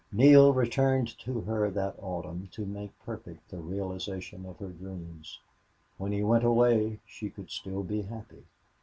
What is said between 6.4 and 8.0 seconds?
away she could still